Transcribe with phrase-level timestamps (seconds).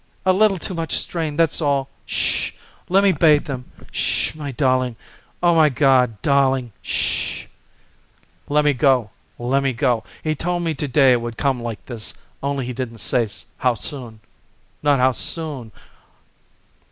[0.25, 1.87] A little too much strain, that's all.
[2.07, 2.55] 'Shh h h!
[2.89, 3.65] Lemme bathe them.
[3.91, 4.95] 'Shh h h, my darling.
[5.43, 6.19] Oh, my God!
[6.23, 6.71] darling!
[6.81, 7.49] 'Shh h h!"
[8.49, 9.11] "Lemme go!
[9.37, 10.03] Lemme go!
[10.23, 12.15] He told me to day it would come like this!
[12.41, 14.21] Only he didn't say how soon.
[14.81, 15.71] Not how soon.